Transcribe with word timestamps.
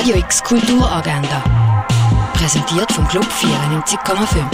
Radio 0.00 0.16
X 0.16 0.42
Kulturagenda. 0.42 1.44
Präsentiert 2.32 2.90
vom 2.90 3.06
Club 3.06 3.26
94,5. 3.26 4.46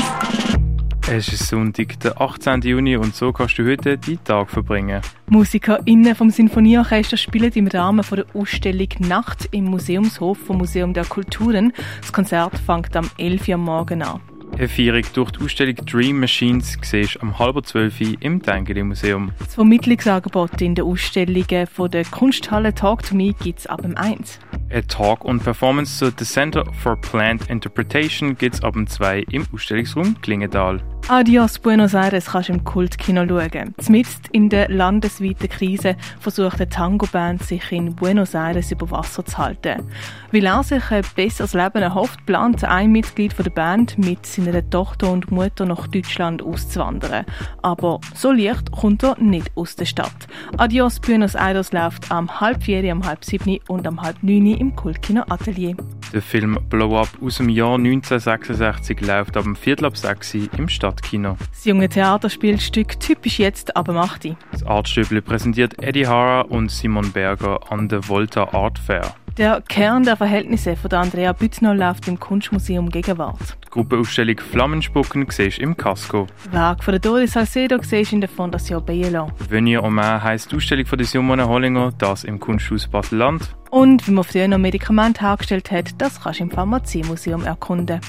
Es 1.09 1.29
ist 1.29 1.47
Sonntag, 1.47 2.01
der 2.01 2.21
18. 2.21 2.63
Juni 2.63 2.97
und 2.97 3.15
so 3.15 3.33
kannst 3.33 3.57
du 3.57 3.65
heute 3.65 3.97
deinen 3.97 4.25
Tag 4.25 4.51
verbringen. 4.51 5.01
MusikerInnen 5.29 6.17
vom 6.17 6.31
Sinfonieorchester 6.31 7.17
spielen 7.17 7.53
im 7.55 7.69
Rahmen 7.69 8.05
der 8.11 8.25
Ausstellung 8.35 8.89
Nacht 8.99 9.49
im 9.53 9.67
Museumshof 9.67 10.37
vom 10.37 10.59
Museum 10.59 10.93
der 10.93 11.05
Kulturen. 11.05 11.73
Das 12.01 12.13
Konzert 12.13 12.59
fängt 12.59 12.97
am 12.97 13.09
11 13.17 13.47
Uhr 13.47 13.57
Morgen 13.57 14.03
an. 14.03 14.21
Eine 14.59 14.69
Feierung 14.69 15.03
durch 15.13 15.31
die 15.33 15.45
Ausstellung 15.45 15.77
Dream 15.77 16.19
Machines 16.19 16.79
siehst 16.83 17.21
am 17.21 17.39
halb 17.39 17.65
zwölf 17.67 18.01
im 18.01 18.43
Tengeli 18.43 18.83
Museum. 18.83 19.31
Das 19.39 19.55
Vermittlungsangebot 19.55 20.61
in 20.63 20.75
den 20.75 20.87
Ausstellungen 20.87 21.67
von 21.67 21.91
der 21.91 22.05
Kunsthalle 22.07 22.75
Talk 22.75 23.03
to 23.03 23.15
Me 23.15 23.35
gibt 23.35 23.61
es 23.61 23.67
ab 23.67 23.83
dem 23.83 23.97
1. 23.97 24.41
Ein 24.69 24.89
Talk 24.89 25.25
und 25.25 25.45
Performance 25.45 25.97
zu 25.97 26.13
The 26.17 26.25
Center 26.25 26.65
for 26.83 27.01
Plant 27.01 27.49
Interpretation 27.49 28.37
gibt 28.37 28.57
es 28.57 28.65
ab 28.65 28.75
dem 28.75 28.89
2 28.89 29.21
im 29.31 29.47
Ausstellungsraum 29.53 30.21
Klingenthal. 30.21 30.83
Adios 31.09 31.61
Buenos 31.61 31.95
Aires 31.95 32.27
kannst 32.27 32.49
du 32.49 32.55
im 32.55 32.65
Kultkino 32.65 33.25
schauen. 33.29 33.77
Zumindest 33.79 34.27
in 34.33 34.49
der 34.49 34.69
landesweiten 34.69 35.49
Krise 35.49 35.95
versucht 36.19 36.57
eine 36.57 36.69
Tango-Band, 36.69 37.45
sich 37.45 37.71
in 37.71 37.95
Buenos 37.95 38.35
Aires 38.35 38.73
über 38.73 38.91
Wasser 38.91 39.25
zu 39.25 39.39
halten. 39.39 39.85
Weil 40.33 40.47
er 40.47 40.65
sich 40.65 40.91
ein 40.91 41.05
besseres 41.15 41.55
Leben 41.55 41.81
erhofft, 41.81 42.27
plant 42.27 42.65
ein 42.65 42.91
Mitglied 42.91 43.39
der 43.39 43.51
Band 43.51 43.97
mit 43.99 44.27
seiner 44.27 44.69
Tochter 44.69 45.13
und 45.13 45.31
Mutter 45.31 45.65
nach 45.65 45.87
Deutschland 45.87 46.43
auszuwandern. 46.43 47.25
Aber 47.63 48.01
so 48.17 48.33
leicht 48.33 48.73
kommt 48.73 49.05
er 49.05 49.17
nicht 49.21 49.53
aus 49.55 49.77
der 49.77 49.85
Stadt. 49.85 50.27
Adios 50.57 50.99
Buenos 50.99 51.37
Aires 51.37 51.71
läuft 51.71 52.11
am 52.11 52.41
halb 52.41 52.65
vier, 52.65 52.91
am 52.91 53.07
halb 53.07 53.25
sieben 53.25 53.61
und 53.69 53.87
am 53.87 54.03
halb 54.03 54.21
neun 54.25 54.56
im 54.57 54.75
Kultkino 54.75 55.23
Atelier. 55.29 55.77
Der 56.13 56.23
Film 56.23 56.59
Blow 56.69 56.99
Up 56.99 57.09
aus 57.21 57.39
dem 57.39 57.49
Jahr 57.49 57.75
1966 57.75 59.01
läuft 59.01 59.37
ab 59.37 59.45
dem 59.45 59.57
Viertel 59.57 59.87
ab 59.87 59.97
6 59.97 60.35
im 60.57 60.69
Stadtkino. 60.69 61.37
Das 61.51 61.65
junge 61.65 61.89
Theater 61.89 62.31
spielt 62.31 62.63
Stück 62.63 62.99
typisch 63.01 63.39
jetzt 63.39 63.77
aber 63.77 63.93
macht 63.93 64.25
die. 64.25 64.37
Das 64.53 64.65
Artstübli 64.65 65.21
präsentiert 65.21 65.83
Eddie 65.83 66.07
Hara 66.07 66.43
und 66.43 66.71
Simon 66.71 67.13
Berger 67.13 67.61
an 67.71 67.89
der 67.89 68.09
Volta 68.09 68.53
Art 68.55 68.79
Fair. 68.79 69.15
Der 69.37 69.61
Kern 69.61 70.03
der 70.05 70.17
Verhältnisse 70.17 70.77
von 70.77 70.91
Andrea 70.93 71.35
Büttner 71.35 71.75
läuft 71.75 72.09
im 72.09 72.19
Kunstmuseum 72.19 72.89
Gegenwart. 72.89 73.59
Die 73.67 73.69
Gruppenausstellung 73.69 74.39
Flammenspucken 74.39 75.27
siehst 75.29 75.59
im 75.59 75.77
Casco. 75.77 76.27
Werk 76.53 76.83
von 76.83 76.93
der 76.93 77.01
Doris 77.01 77.33
Salcedo 77.33 77.77
siehst 77.83 78.15
in 78.15 78.23
der 78.23 78.31
Fondation 78.31 78.83
Bielo. 78.83 79.31
Venir 79.51 79.85
Omer 79.85 80.23
heisst 80.23 80.53
die 80.53 80.57
Ausstellung 80.57 80.87
von 80.87 80.97
der 80.97 81.07
Simone 81.07 81.47
Hollinger, 81.47 81.93
das 81.99 82.25
im 82.25 82.41
Kunsthaus 82.41 82.89
Basel-Land. 82.89 83.55
Und 83.77 84.09
wie 84.09 84.11
man 84.13 84.25
früher 84.25 84.49
noch 84.49 84.57
Medikamente 84.57 85.21
hergestellt 85.21 85.71
hat, 85.71 85.91
das 85.99 86.23
kannst 86.23 86.41
du 86.41 86.45
im 86.45 86.51
Pharmaziemuseum 86.51 87.45
erkunden. 87.45 88.01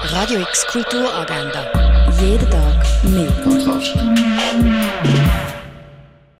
Radio 0.00 0.40
X 0.40 0.66
Kulturagenda. 0.68 1.70
Jeden 2.18 2.48
Tag 2.48 3.04
mehr. 3.04 3.30
Kontrast. 3.44 3.94